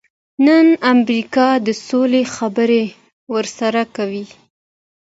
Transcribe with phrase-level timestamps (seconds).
[0.45, 2.83] نن امریکا د سولې خبرې
[3.33, 4.25] ورسره کوي.